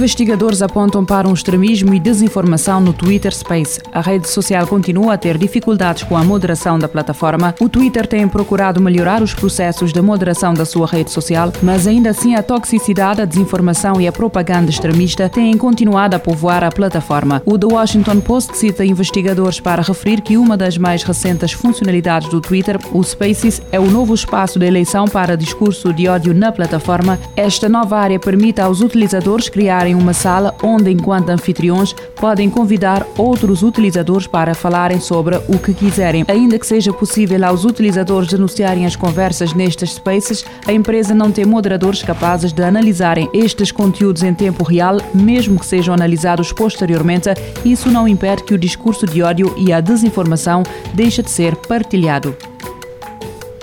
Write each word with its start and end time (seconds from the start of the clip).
Investigadores 0.00 0.62
apontam 0.62 1.04
para 1.04 1.28
um 1.28 1.34
extremismo 1.34 1.92
e 1.92 2.00
desinformação 2.00 2.80
no 2.80 2.90
Twitter 2.90 3.34
Space. 3.34 3.78
A 3.92 4.00
rede 4.00 4.30
social 4.30 4.66
continua 4.66 5.12
a 5.12 5.18
ter 5.18 5.36
dificuldades 5.36 6.04
com 6.04 6.16
a 6.16 6.24
moderação 6.24 6.78
da 6.78 6.88
plataforma. 6.88 7.54
O 7.60 7.68
Twitter 7.68 8.06
tem 8.06 8.26
procurado 8.26 8.80
melhorar 8.80 9.22
os 9.22 9.34
processos 9.34 9.92
de 9.92 10.00
moderação 10.00 10.54
da 10.54 10.64
sua 10.64 10.86
rede 10.86 11.10
social, 11.10 11.52
mas 11.62 11.86
ainda 11.86 12.08
assim 12.08 12.34
a 12.34 12.42
toxicidade, 12.42 13.20
a 13.20 13.26
desinformação 13.26 14.00
e 14.00 14.08
a 14.08 14.12
propaganda 14.12 14.70
extremista 14.70 15.28
têm 15.28 15.54
continuado 15.58 16.16
a 16.16 16.18
povoar 16.18 16.64
a 16.64 16.72
plataforma. 16.72 17.42
O 17.44 17.58
The 17.58 17.66
Washington 17.66 18.20
Post 18.20 18.56
cita 18.56 18.82
investigadores 18.82 19.60
para 19.60 19.82
referir 19.82 20.22
que 20.22 20.38
uma 20.38 20.56
das 20.56 20.78
mais 20.78 21.02
recentes 21.02 21.52
funcionalidades 21.52 22.30
do 22.30 22.40
Twitter, 22.40 22.78
o 22.90 23.02
Spaces, 23.02 23.60
é 23.70 23.78
o 23.78 23.90
novo 23.90 24.14
espaço 24.14 24.58
de 24.58 24.64
eleição 24.64 25.04
para 25.04 25.36
discurso 25.36 25.92
de 25.92 26.08
ódio 26.08 26.32
na 26.32 26.50
plataforma. 26.50 27.18
Esta 27.36 27.68
nova 27.68 27.98
área 27.98 28.18
permite 28.18 28.62
aos 28.62 28.80
utilizadores 28.80 29.50
criar 29.50 29.89
criarem 29.90 29.94
uma 29.94 30.12
sala 30.12 30.54
onde, 30.62 30.90
enquanto 30.90 31.30
anfitriões, 31.30 31.94
podem 32.16 32.48
convidar 32.48 33.06
outros 33.16 33.62
utilizadores 33.62 34.26
para 34.26 34.54
falarem 34.54 35.00
sobre 35.00 35.36
o 35.48 35.58
que 35.58 35.74
quiserem. 35.74 36.24
Ainda 36.28 36.58
que 36.58 36.66
seja 36.66 36.92
possível 36.92 37.44
aos 37.44 37.64
utilizadores 37.64 38.28
denunciarem 38.28 38.86
as 38.86 38.96
conversas 38.96 39.52
nestes 39.52 39.94
spaces, 39.94 40.44
a 40.66 40.72
empresa 40.72 41.14
não 41.14 41.30
tem 41.30 41.44
moderadores 41.44 42.02
capazes 42.02 42.52
de 42.52 42.62
analisarem 42.62 43.28
estes 43.32 43.72
conteúdos 43.72 44.22
em 44.22 44.34
tempo 44.34 44.64
real, 44.64 44.98
mesmo 45.14 45.58
que 45.58 45.66
sejam 45.66 45.94
analisados 45.94 46.52
posteriormente. 46.52 47.28
Isso 47.64 47.90
não 47.90 48.06
impede 48.06 48.44
que 48.44 48.54
o 48.54 48.58
discurso 48.58 49.06
de 49.06 49.22
ódio 49.22 49.54
e 49.56 49.72
a 49.72 49.80
desinformação 49.80 50.62
deixe 50.94 51.22
de 51.22 51.30
ser 51.30 51.56
partilhado. 51.56 52.49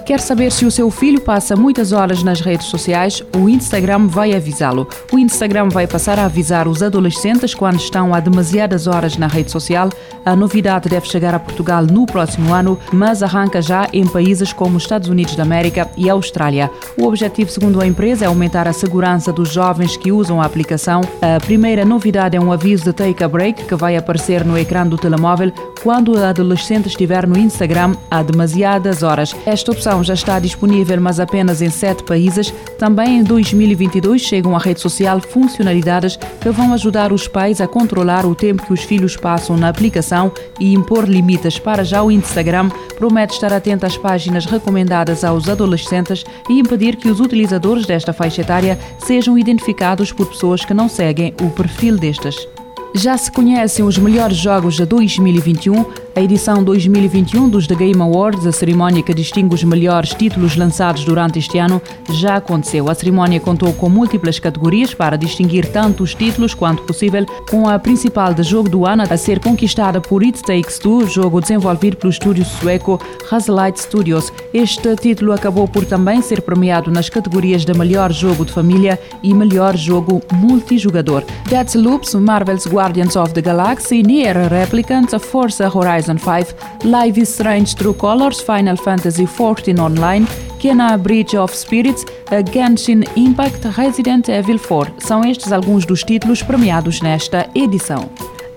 Quer 0.08 0.22
saber 0.22 0.54
se 0.54 0.66
o 0.66 0.72
seu 0.72 0.90
filho 0.90 1.20
passa 1.20 1.54
muitas 1.54 1.92
horas 1.92 2.24
nas 2.24 2.40
redes 2.40 2.68
sociais? 2.68 3.22
O 3.36 3.50
Instagram 3.50 4.08
vai 4.08 4.34
avisá-lo. 4.34 4.88
O 5.12 5.20
Instagram 5.20 5.68
vai 5.68 5.86
passar 5.86 6.18
a 6.18 6.24
avisar 6.24 6.66
os 6.66 6.82
adolescentes 6.82 7.54
quando 7.54 7.76
estão 7.76 8.14
há 8.14 8.22
demasiadas 8.22 8.88
horas 8.88 9.18
na 9.18 9.28
rede 9.28 9.52
social. 9.52 9.90
A 10.24 10.34
novidade 10.34 10.88
deve 10.88 11.10
chegar 11.10 11.36
a 11.36 11.40
Portugal 11.40 11.86
no 11.86 12.06
próximo 12.06 12.54
ano, 12.54 12.80
mas 12.94 13.22
arranca 13.22 13.62
já 13.62 13.90
em 13.92 14.08
países 14.08 14.54
como 14.54 14.78
os 14.78 14.84
Estados 14.84 15.10
Unidos 15.10 15.36
da 15.36 15.44
América 15.44 15.90
e 15.98 16.10
Austrália. 16.10 16.72
O 16.98 17.06
objetivo, 17.06 17.52
segundo 17.52 17.82
a 17.82 17.86
empresa, 17.86 18.24
é 18.24 18.28
aumentar 18.30 18.66
a 18.66 18.72
segurança 18.72 19.34
dos 19.34 19.52
jovens 19.52 19.98
que 19.98 20.10
usam 20.10 20.42
a 20.42 20.46
aplicação. 20.46 21.02
A 21.22 21.38
primeira 21.42 21.84
novidade 21.84 22.38
é 22.38 22.40
um 22.40 22.54
aviso 22.54 22.86
de 22.86 22.94
take 22.94 23.26
a 23.26 23.28
break 23.28 23.66
que 23.66 23.76
vai 23.76 23.98
aparecer 23.98 24.46
no 24.46 24.58
ecrã 24.58 24.88
do 24.88 24.98
telemóvel 24.98 25.52
quando 25.84 26.14
o 26.14 26.24
adolescente 26.24 26.88
estiver 26.88 27.28
no 27.28 27.38
Instagram 27.38 27.96
há 28.10 28.24
demasiadas 28.24 29.04
horas. 29.04 29.36
Esta 29.46 29.72
opção 29.72 29.97
já 30.04 30.14
está 30.14 30.40
disponível, 30.40 31.00
mas 31.02 31.20
apenas 31.20 31.62
em 31.62 31.70
sete 31.70 32.04
países. 32.04 32.54
Também 32.78 33.20
em 33.20 33.24
2022 33.24 34.22
chegam 34.22 34.56
à 34.56 34.60
rede 34.60 34.80
social 34.80 35.20
funcionalidades 35.20 36.18
que 36.40 36.50
vão 36.50 36.74
ajudar 36.74 37.12
os 37.12 37.28
pais 37.28 37.62
a 37.62 37.68
controlar 37.68 38.26
o 38.26 38.36
tempo 38.36 38.66
que 38.66 38.74
os 38.74 38.84
filhos 38.84 39.16
passam 39.16 39.58
na 39.58 39.70
aplicação 39.70 40.32
e 40.60 40.74
impor 40.74 41.06
limites. 41.06 41.60
Para 41.60 41.84
já, 41.84 42.04
o 42.04 42.12
Instagram 42.12 42.70
promete 42.98 43.34
estar 43.34 43.54
atento 43.54 43.86
às 43.86 43.98
páginas 43.98 44.46
recomendadas 44.46 45.24
aos 45.24 45.48
adolescentes 45.48 46.24
e 46.50 46.60
impedir 46.60 46.96
que 46.96 47.10
os 47.10 47.20
utilizadores 47.20 47.86
desta 47.86 48.14
faixa 48.14 48.42
etária 48.42 48.80
sejam 49.00 49.38
identificados 49.38 50.12
por 50.12 50.28
pessoas 50.28 50.64
que 50.64 50.74
não 50.74 50.90
seguem 50.90 51.34
o 51.42 51.50
perfil 51.50 51.98
destes. 51.98 52.48
Já 52.96 53.18
se 53.18 53.32
conhecem 53.32 53.86
os 53.86 53.98
melhores 53.98 54.38
jogos 54.38 54.76
de 54.76 54.86
2021 54.86 55.86
a 56.18 56.20
edição 56.20 56.64
2021 56.64 57.48
dos 57.48 57.68
The 57.68 57.76
Game 57.76 58.02
Awards, 58.02 58.48
a 58.48 58.52
cerimónia 58.52 59.04
que 59.04 59.14
distingue 59.14 59.54
os 59.54 59.64
melhores 59.64 60.16
títulos 60.16 60.56
lançados 60.56 61.06
durante 61.06 61.38
este 61.38 61.60
ano, 61.60 61.80
já 62.10 62.38
aconteceu. 62.38 62.90
A 62.90 62.96
cerimónia 62.96 63.40
contou 63.40 63.72
com 63.74 63.88
múltiplas 63.88 64.40
categorias 64.40 64.96
para 64.96 65.16
distinguir 65.16 65.72
tanto 65.72 66.02
os 66.02 66.16
títulos 66.16 66.56
quanto 66.56 66.82
possível, 66.82 67.24
com 67.52 67.70
a 67.70 67.78
principal 67.78 68.34
de 68.34 68.42
jogo 68.42 68.68
do 68.68 68.84
ano 68.84 69.04
a 69.08 69.16
ser 69.16 69.40
conquistada 69.40 70.02
por 70.02 70.24
It 70.24 70.42
Takes 70.42 70.80
Two, 70.80 71.06
jogo 71.06 71.40
desenvolvido 71.40 71.98
pelo 71.98 72.10
estúdio 72.10 72.44
sueco 72.46 73.00
Hazelight 73.30 73.80
Studios. 73.80 74.34
Este 74.52 74.96
título 74.96 75.34
acabou 75.34 75.68
por 75.68 75.86
também 75.86 76.24
ser 76.24 76.42
premiado 76.42 76.90
nas 76.90 77.10
categorias 77.10 77.64
de 77.64 77.78
melhor 77.78 78.12
jogo 78.12 78.44
de 78.44 78.54
família 78.54 79.00
e 79.22 79.36
melhor 79.36 79.78
jogo 79.78 80.20
multijogador. 80.34 81.24
Dead 81.48 81.76
Loops, 81.76 82.16
Marvel's 82.16 82.66
Guardians 82.66 83.16
of 83.16 83.36
the 83.36 83.42
Galaxy, 83.42 84.02
Nier 84.02 84.36
Replicant, 84.50 85.16
Forza 85.20 85.70
Horizon 85.70 86.07
Horizon 86.08 86.18
5, 86.18 86.86
Live 86.86 87.20
is 87.20 87.30
Strange 87.30 87.76
True 87.76 87.94
Colors, 87.94 88.40
Final 88.40 88.78
Fantasy 88.78 89.26
XIV 89.26 89.78
Online, 89.80 90.26
Kena 90.60 90.98
Bridge 90.98 91.36
of 91.36 91.54
Spirits, 91.54 92.06
Genshin 92.52 93.04
Impact, 93.16 93.68
Resident 93.68 94.30
Evil 94.30 94.60
4. 94.60 94.94
São 95.00 95.26
estes 95.26 95.52
alguns 95.52 95.86
dos 95.86 96.04
títulos 96.04 96.42
premiados 96.42 97.02
nesta 97.02 97.50
edição. 97.54 98.10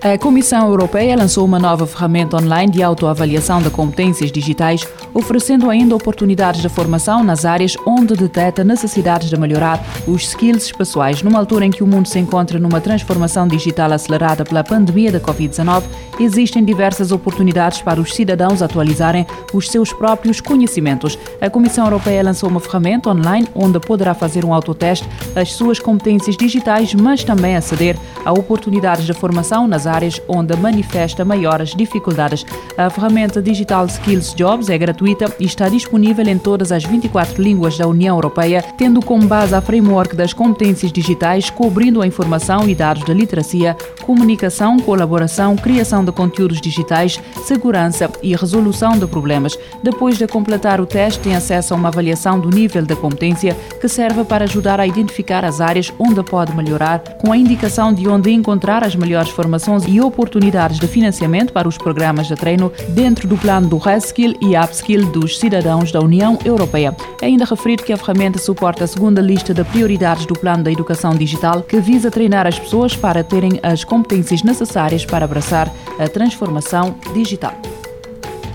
A 0.02 0.16
Comissão 0.16 0.66
Europeia 0.68 1.14
lançou 1.14 1.44
uma 1.44 1.58
nova 1.58 1.86
ferramenta 1.86 2.36
online 2.36 2.72
de 2.72 2.82
autoavaliação 2.82 3.60
de 3.60 3.68
competências 3.68 4.32
digitais, 4.32 4.86
oferecendo 5.12 5.68
ainda 5.68 5.94
oportunidades 5.94 6.60
de 6.60 6.68
formação 6.68 7.24
nas 7.24 7.44
áreas 7.44 7.76
onde 7.86 8.14
detecta 8.14 8.62
necessidades 8.62 9.28
de 9.28 9.36
melhorar 9.36 9.82
os 10.06 10.28
skills 10.28 10.72
pessoais. 10.72 11.22
Numa 11.22 11.38
altura 11.38 11.64
em 11.64 11.70
que 11.70 11.82
o 11.82 11.86
mundo 11.86 12.06
se 12.06 12.18
encontra 12.18 12.58
numa 12.58 12.80
transformação 12.80 13.46
digital 13.48 13.92
acelerada 13.92 14.44
pela 14.44 14.62
pandemia 14.62 15.12
da 15.12 15.20
Covid-19, 15.20 15.82
existem 16.18 16.64
diversas 16.64 17.12
oportunidades 17.12 17.82
para 17.82 18.00
os 18.00 18.14
cidadãos 18.14 18.62
atualizarem 18.62 19.26
os 19.52 19.68
seus 19.68 19.92
próprios 19.92 20.40
conhecimentos. 20.40 21.18
A 21.40 21.50
Comissão 21.50 21.84
Europeia 21.84 22.22
lançou 22.22 22.48
uma 22.48 22.60
ferramenta 22.60 23.10
online 23.10 23.48
onde 23.54 23.80
poderá 23.80 24.14
fazer 24.14 24.44
um 24.44 24.54
autoteste 24.54 25.08
das 25.34 25.52
suas 25.52 25.78
competências 25.78 26.36
digitais, 26.36 26.94
mas 26.94 27.24
também 27.24 27.56
aceder 27.56 27.96
a 28.24 28.32
oportunidades 28.32 29.04
de 29.06 29.12
formação 29.12 29.66
nas 29.66 29.86
áreas 29.86 30.20
onde 30.28 30.56
manifesta 30.56 31.24
maiores 31.24 31.74
dificuldades. 31.74 32.44
A 32.76 32.88
ferramenta 32.90 33.42
digital 33.42 33.86
Skills 33.86 34.34
Jobs 34.34 34.68
é 34.68 34.78
gratuita 34.78 34.99
e 35.06 35.44
está 35.44 35.68
disponível 35.68 36.26
em 36.26 36.38
todas 36.38 36.72
as 36.72 36.84
24 36.84 37.42
línguas 37.42 37.76
da 37.76 37.86
União 37.86 38.16
Europeia, 38.16 38.64
tendo 38.76 39.00
como 39.00 39.26
base 39.26 39.54
a 39.54 39.60
framework 39.60 40.14
das 40.14 40.32
competências 40.32 40.92
digitais, 40.92 41.50
cobrindo 41.50 42.02
a 42.02 42.06
informação 42.06 42.68
e 42.68 42.74
dados 42.74 43.04
de 43.04 43.12
literacia, 43.12 43.76
comunicação, 44.02 44.78
colaboração, 44.78 45.56
criação 45.56 46.04
de 46.04 46.12
conteúdos 46.12 46.60
digitais, 46.60 47.20
segurança 47.44 48.10
e 48.22 48.34
resolução 48.34 48.98
de 48.98 49.06
problemas. 49.06 49.58
Depois 49.82 50.18
de 50.18 50.26
completar 50.26 50.80
o 50.80 50.86
teste, 50.86 51.20
tem 51.20 51.34
acesso 51.34 51.72
a 51.72 51.76
uma 51.76 51.88
avaliação 51.88 52.38
do 52.38 52.50
nível 52.50 52.82
de 52.82 52.96
competência 52.96 53.56
que 53.80 53.88
serve 53.88 54.24
para 54.24 54.44
ajudar 54.44 54.80
a 54.80 54.86
identificar 54.86 55.44
as 55.44 55.60
áreas 55.60 55.92
onde 55.98 56.22
pode 56.22 56.54
melhorar, 56.54 57.00
com 57.20 57.32
a 57.32 57.36
indicação 57.36 57.92
de 57.92 58.08
onde 58.08 58.30
encontrar 58.30 58.84
as 58.84 58.94
melhores 58.94 59.30
formações 59.30 59.84
e 59.86 60.00
oportunidades 60.00 60.78
de 60.78 60.86
financiamento 60.86 61.52
para 61.52 61.68
os 61.68 61.78
programas 61.78 62.26
de 62.26 62.34
treino 62.34 62.72
dentro 62.88 63.28
do 63.28 63.36
plano 63.36 63.68
do 63.68 63.78
Reskill 63.78 64.34
e 64.40 64.56
Upskill 64.56 64.89
dos 64.98 65.38
cidadãos 65.38 65.92
da 65.92 66.00
União 66.00 66.38
Europeia. 66.44 66.96
É 67.22 67.26
ainda 67.26 67.44
referido 67.44 67.82
que 67.82 67.92
a 67.92 67.96
ferramenta 67.96 68.38
suporta 68.38 68.84
a 68.84 68.86
segunda 68.86 69.20
lista 69.20 69.54
de 69.54 69.62
prioridades 69.64 70.26
do 70.26 70.34
Plano 70.34 70.64
da 70.64 70.72
Educação 70.72 71.14
Digital, 71.14 71.62
que 71.62 71.80
visa 71.80 72.10
treinar 72.10 72.46
as 72.46 72.58
pessoas 72.58 72.96
para 72.96 73.22
terem 73.22 73.60
as 73.62 73.84
competências 73.84 74.42
necessárias 74.42 75.04
para 75.04 75.24
abraçar 75.24 75.72
a 75.98 76.08
transformação 76.08 76.96
digital. 77.14 77.54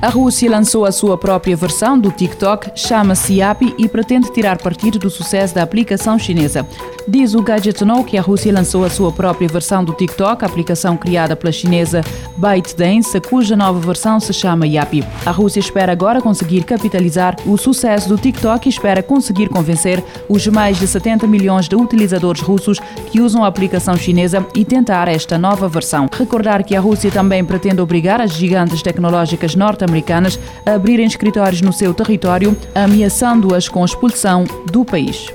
A 0.01 0.09
Rússia 0.09 0.51
lançou 0.51 0.85
a 0.85 0.91
sua 0.91 1.17
própria 1.17 1.55
versão 1.55 1.97
do 1.97 2.11
TikTok, 2.11 2.71
chama-se 2.75 3.35
Yapi 3.35 3.73
e 3.77 3.87
pretende 3.87 4.31
tirar 4.31 4.57
partido 4.57 4.99
do 4.99 5.09
sucesso 5.09 5.55
da 5.55 5.63
aplicação 5.63 6.19
chinesa. 6.19 6.67
Diz 7.07 7.35
o 7.35 7.41
Gadget 7.41 7.85
Know 7.85 8.03
que 8.03 8.17
a 8.17 8.21
Rússia 8.21 8.51
lançou 8.51 8.83
a 8.83 8.89
sua 8.89 9.11
própria 9.11 9.47
versão 9.47 9.83
do 9.83 9.93
TikTok, 9.93 10.43
aplicação 10.43 10.97
criada 10.97 11.35
pela 11.35 11.51
chinesa 11.51 12.01
ByteDance, 12.35 13.21
cuja 13.21 13.55
nova 13.55 13.79
versão 13.79 14.19
se 14.19 14.33
chama 14.33 14.65
Yapi. 14.65 15.03
A 15.23 15.29
Rússia 15.29 15.59
espera 15.59 15.91
agora 15.91 16.19
conseguir 16.19 16.63
capitalizar 16.63 17.35
o 17.45 17.57
sucesso 17.57 18.09
do 18.09 18.17
TikTok 18.17 18.67
e 18.67 18.71
espera 18.71 19.03
conseguir 19.03 19.49
convencer 19.49 20.03
os 20.27 20.47
mais 20.47 20.79
de 20.79 20.87
70 20.87 21.27
milhões 21.27 21.67
de 21.67 21.75
utilizadores 21.75 22.41
russos 22.41 22.79
que 23.11 23.21
usam 23.21 23.43
a 23.43 23.47
aplicação 23.47 23.95
chinesa 23.95 24.43
e 24.55 24.65
tentar 24.65 25.07
esta 25.07 25.37
nova 25.37 25.67
versão. 25.67 26.09
Recordar 26.11 26.63
que 26.63 26.75
a 26.75 26.79
Rússia 26.79 27.11
também 27.11 27.45
pretende 27.45 27.81
obrigar 27.81 28.19
as 28.19 28.33
gigantes 28.33 28.81
tecnológicas 28.81 29.53
norte-americanas 29.53 30.39
a 30.65 30.73
abrirem 30.73 31.05
escritórios 31.05 31.61
no 31.61 31.71
seu 31.71 31.93
território, 31.93 32.57
ameaçando-as 32.73 33.69
com 33.69 33.85
expulsão 33.85 34.45
do 34.71 34.83
país. 34.83 35.34